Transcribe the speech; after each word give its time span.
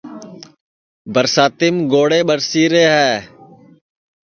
برساتِیم 1.13 1.75
گوڑھے 1.91 2.19
ٻرسی 2.27 2.63
رے 2.71 2.83
ہے 2.95 3.11